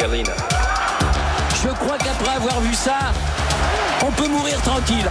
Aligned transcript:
Je 0.00 1.68
crois 1.68 1.96
qu'après 1.98 2.34
avoir 2.34 2.60
vu 2.60 2.74
ça, 2.74 3.12
on 4.04 4.10
peut 4.10 4.26
mourir 4.26 4.60
tranquille. 4.62 5.08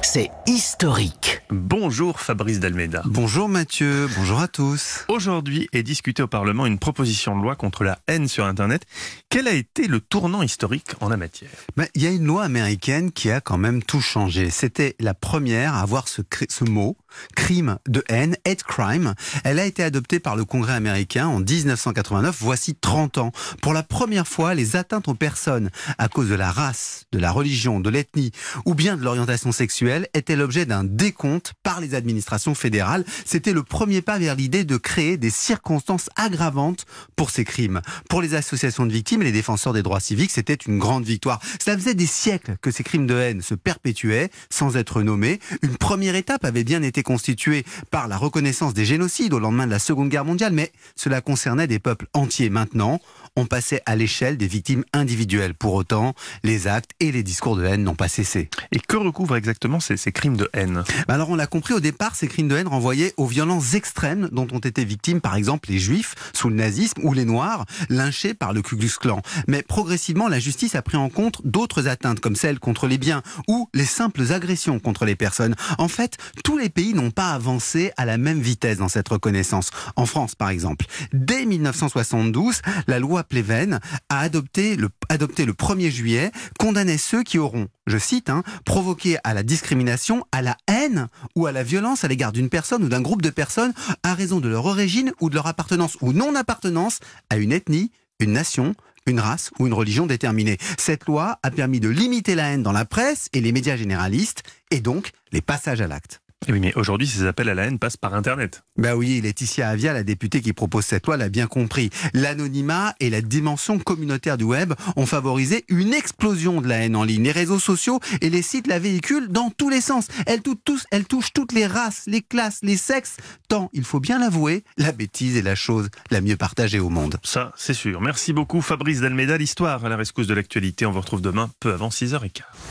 C'est 0.00 0.30
historique. 0.46 1.40
Bonjour 1.50 2.20
Fabrice 2.20 2.60
Dalmeda. 2.60 3.02
Bonjour 3.04 3.48
Mathieu, 3.48 4.08
bonjour 4.16 4.38
à 4.38 4.46
tous. 4.46 5.04
Aujourd'hui 5.08 5.68
est 5.72 5.82
discutée 5.82 6.22
au 6.22 6.28
Parlement 6.28 6.66
une 6.66 6.78
proposition 6.78 7.36
de 7.36 7.42
loi 7.42 7.56
contre 7.56 7.82
la 7.82 7.98
haine 8.06 8.28
sur 8.28 8.44
Internet. 8.44 8.82
Quel 9.28 9.48
a 9.48 9.52
été 9.52 9.88
le 9.88 10.00
tournant 10.00 10.42
historique 10.42 10.92
en 11.00 11.08
la 11.08 11.16
matière? 11.16 11.50
Ben, 11.76 11.88
Il 11.96 12.02
y 12.02 12.06
a 12.06 12.10
une 12.10 12.26
loi 12.26 12.44
américaine 12.44 13.10
qui 13.10 13.32
a 13.32 13.40
quand 13.40 13.58
même 13.58 13.82
tout 13.82 14.00
changé. 14.00 14.50
C'était 14.50 14.94
la 15.00 15.14
première 15.14 15.74
à 15.74 15.80
avoir 15.80 16.06
ce 16.06 16.22
mot, 16.64 16.96
crime 17.34 17.78
de 17.88 18.02
haine, 18.08 18.36
hate 18.46 18.62
crime. 18.62 19.14
Elle 19.44 19.58
a 19.58 19.66
été 19.66 19.82
adoptée 19.82 20.20
par 20.20 20.36
le 20.36 20.44
Congrès 20.44 20.74
américain 20.74 21.26
en 21.26 21.40
1989, 21.40 22.36
voici 22.40 22.74
30 22.74 23.18
ans. 23.18 23.32
Pour 23.62 23.72
la 23.72 23.82
première 23.82 24.26
fois, 24.26 24.54
les 24.54 24.76
atteintes 24.76 25.08
aux 25.08 25.14
personnes 25.14 25.70
à 25.98 26.08
cause 26.08 26.28
de 26.28 26.34
la 26.34 26.50
race, 26.50 27.06
de 27.12 27.18
la 27.18 27.30
religion, 27.30 27.80
de 27.80 27.90
l'ethnie 27.90 28.32
ou 28.64 28.74
bien 28.74 28.96
de 28.96 29.02
l'orientation 29.02 29.52
sexuelle 29.52 30.08
étaient 30.14 30.36
l'objet 30.36 30.66
d'un 30.66 30.84
décompte 30.84 31.54
par 31.62 31.80
les 31.80 31.94
administrations 31.94 32.54
fédérales. 32.54 33.04
C'était 33.24 33.52
le 33.52 33.62
premier 33.62 34.02
pas 34.02 34.18
vers 34.18 34.34
l'idée 34.34 34.64
de 34.64 34.76
créer 34.76 35.16
des 35.16 35.30
circonstances 35.30 36.10
aggravantes 36.16 36.86
pour 37.16 37.30
ces 37.30 37.44
crimes. 37.44 37.80
Pour 38.08 38.22
les 38.22 38.34
associations 38.34 38.86
de 38.86 38.92
victimes 38.92 39.22
et 39.22 39.26
les 39.26 39.32
défenseurs 39.32 39.72
des 39.72 39.82
droits 39.82 40.00
civiques, 40.00 40.30
c'était 40.30 40.54
une 40.54 40.78
grande 40.78 41.04
victoire. 41.04 41.40
Cela 41.62 41.76
faisait 41.76 41.94
des 41.94 42.06
siècles 42.06 42.56
que 42.60 42.70
ces 42.70 42.82
crimes 42.82 43.06
de 43.06 43.14
haine 43.14 43.42
se 43.42 43.54
perpétuaient 43.54 44.30
sans 44.50 44.76
être 44.76 45.02
nommés. 45.02 45.38
Une 45.62 45.76
première 45.76 46.16
étape 46.16 46.44
avait 46.44 46.64
bien 46.64 46.82
été 46.82 47.02
constituée 47.04 47.64
par 47.92 48.08
la 48.08 48.16
reconnaissance 48.16 48.74
des 48.74 48.84
génocides 48.84 49.32
au 49.32 49.38
lendemain 49.38 49.66
de 49.66 49.70
la 49.70 49.78
Seconde 49.78 50.08
Guerre 50.08 50.24
mondiale, 50.24 50.52
mais 50.52 50.72
cela 50.96 51.20
concernait 51.20 51.68
des 51.68 51.78
peuples 51.78 52.08
entiers. 52.12 52.50
Maintenant, 52.50 53.00
on 53.36 53.46
passait 53.46 53.82
à 53.86 53.96
l'échelle 53.96 54.36
des 54.36 54.46
victimes 54.46 54.84
individuelles. 54.92 55.54
Pour 55.54 55.74
autant, 55.74 56.14
les 56.42 56.66
actes 56.66 56.92
et 57.00 57.12
les 57.12 57.22
discours 57.22 57.56
de 57.56 57.64
haine 57.64 57.82
n'ont 57.82 57.94
pas 57.94 58.08
cessé. 58.08 58.48
Et 58.72 58.78
que 58.78 58.96
recouvrent 58.96 59.36
exactement 59.36 59.80
ces, 59.80 59.96
ces 59.96 60.12
crimes 60.12 60.36
de 60.36 60.48
haine? 60.52 60.84
Bah 61.08 61.14
Alors 61.14 61.30
on 61.30 61.36
l'a 61.36 61.46
compris 61.46 61.74
au 61.74 61.80
départ, 61.80 62.14
ces 62.14 62.28
crimes 62.28 62.48
de 62.48 62.56
haine 62.56 62.68
renvoyaient 62.68 63.12
aux 63.16 63.26
violences 63.26 63.74
extrêmes 63.74 64.28
dont 64.32 64.46
ont 64.52 64.58
été 64.58 64.84
victimes 64.84 65.20
par 65.20 65.36
exemple 65.36 65.70
les 65.70 65.78
juifs 65.78 66.14
sous 66.32 66.48
le 66.48 66.54
nazisme 66.54 67.00
ou 67.02 67.12
les 67.12 67.24
noirs 67.24 67.66
lynchés 67.88 68.34
par 68.34 68.52
le 68.52 68.62
Ku 68.62 68.76
Klux 68.76 68.98
Klan. 69.00 69.20
Mais 69.48 69.62
progressivement, 69.62 70.28
la 70.28 70.38
justice 70.38 70.74
a 70.74 70.82
pris 70.82 70.96
en 70.96 71.08
compte 71.08 71.40
d'autres 71.44 71.88
atteintes 71.88 72.20
comme 72.20 72.36
celles 72.36 72.58
contre 72.58 72.86
les 72.86 72.98
biens 72.98 73.22
ou 73.48 73.68
les 73.74 73.84
simples 73.84 74.32
agressions 74.32 74.78
contre 74.78 75.04
les 75.04 75.16
personnes. 75.16 75.54
En 75.78 75.88
fait, 75.88 76.16
tous 76.44 76.56
les 76.56 76.68
pays 76.68 76.93
n'ont 76.94 77.10
pas 77.10 77.32
avancé 77.32 77.92
à 77.96 78.04
la 78.04 78.18
même 78.18 78.40
vitesse 78.40 78.78
dans 78.78 78.88
cette 78.88 79.08
reconnaissance. 79.08 79.70
En 79.96 80.06
France 80.06 80.34
par 80.34 80.48
exemple, 80.48 80.86
dès 81.12 81.44
1972, 81.44 82.62
la 82.86 82.98
loi 82.98 83.24
Pleven 83.24 83.80
a 84.08 84.18
adopté 84.20 84.76
le, 84.76 84.88
adopté 85.08 85.44
le 85.44 85.52
1er 85.52 85.90
juillet 85.90 86.30
condamnait 86.58 86.98
ceux 86.98 87.22
qui 87.22 87.38
auront, 87.38 87.68
je 87.86 87.98
cite, 87.98 88.30
hein, 88.30 88.42
provoqué 88.64 89.18
à 89.24 89.34
la 89.34 89.42
discrimination, 89.42 90.24
à 90.32 90.42
la 90.42 90.56
haine 90.68 91.08
ou 91.34 91.46
à 91.46 91.52
la 91.52 91.62
violence 91.62 92.04
à 92.04 92.08
l'égard 92.08 92.32
d'une 92.32 92.48
personne 92.48 92.84
ou 92.84 92.88
d'un 92.88 93.02
groupe 93.02 93.22
de 93.22 93.30
personnes 93.30 93.72
à 94.02 94.14
raison 94.14 94.40
de 94.40 94.48
leur 94.48 94.66
origine 94.66 95.12
ou 95.20 95.30
de 95.30 95.34
leur 95.34 95.46
appartenance 95.46 95.96
ou 96.00 96.12
non-appartenance 96.12 97.00
à 97.30 97.36
une 97.36 97.52
ethnie, 97.52 97.90
une 98.20 98.32
nation, 98.32 98.74
une 99.06 99.20
race 99.20 99.50
ou 99.58 99.66
une 99.66 99.74
religion 99.74 100.06
déterminée. 100.06 100.58
Cette 100.78 101.06
loi 101.06 101.38
a 101.42 101.50
permis 101.50 101.80
de 101.80 101.88
limiter 101.88 102.34
la 102.34 102.50
haine 102.50 102.62
dans 102.62 102.72
la 102.72 102.84
presse 102.84 103.28
et 103.32 103.40
les 103.40 103.52
médias 103.52 103.76
généralistes 103.76 104.42
et 104.70 104.80
donc 104.80 105.12
les 105.32 105.42
passages 105.42 105.80
à 105.80 105.86
l'acte. 105.86 106.23
Oui, 106.48 106.60
mais 106.60 106.74
aujourd'hui, 106.74 107.06
ces 107.06 107.26
appels 107.26 107.48
à 107.48 107.54
la 107.54 107.64
haine 107.64 107.78
passent 107.78 107.96
par 107.96 108.14
Internet. 108.14 108.62
Ben 108.76 108.94
oui, 108.94 109.20
Laetitia 109.20 109.68
Avia, 109.68 109.92
la 109.92 110.02
députée 110.02 110.40
qui 110.40 110.52
propose 110.52 110.84
cette 110.84 111.06
loi, 111.06 111.16
l'a 111.16 111.28
bien 111.28 111.46
compris. 111.46 111.90
L'anonymat 112.12 112.94
et 113.00 113.10
la 113.10 113.20
dimension 113.20 113.78
communautaire 113.78 114.36
du 114.36 114.44
web 114.44 114.74
ont 114.96 115.06
favorisé 115.06 115.64
une 115.68 115.94
explosion 115.94 116.60
de 116.60 116.68
la 116.68 116.78
haine 116.78 116.96
en 116.96 117.04
ligne. 117.04 117.24
Les 117.24 117.32
réseaux 117.32 117.58
sociaux 117.58 118.00
et 118.20 118.30
les 118.30 118.42
sites 118.42 118.66
la 118.66 118.78
véhiculent 118.78 119.28
dans 119.28 119.50
tous 119.50 119.70
les 119.70 119.80
sens. 119.80 120.08
Elle 120.26 120.42
touche, 120.42 120.58
tous, 120.64 120.84
elle 120.90 121.06
touche 121.06 121.32
toutes 121.32 121.52
les 121.52 121.66
races, 121.66 122.04
les 122.06 122.20
classes, 122.20 122.58
les 122.62 122.76
sexes, 122.76 123.16
tant, 123.48 123.70
il 123.72 123.84
faut 123.84 124.00
bien 124.00 124.18
l'avouer, 124.18 124.64
la 124.76 124.92
bêtise 124.92 125.36
est 125.36 125.42
la 125.42 125.54
chose 125.54 125.88
la 126.10 126.20
mieux 126.20 126.36
partagée 126.36 126.80
au 126.80 126.90
monde. 126.90 127.16
Ça, 127.22 127.52
c'est 127.56 127.74
sûr. 127.74 128.00
Merci 128.00 128.32
beaucoup 128.32 128.60
Fabrice 128.60 129.00
Dalmeda. 129.00 129.36
L'histoire 129.36 129.84
à 129.84 129.88
la 129.88 129.96
rescousse 129.96 130.26
de 130.26 130.34
l'actualité. 130.34 130.86
On 130.86 130.92
vous 130.92 131.00
retrouve 131.00 131.22
demain 131.22 131.50
peu 131.60 131.72
avant 131.72 131.88
6h15. 131.88 132.42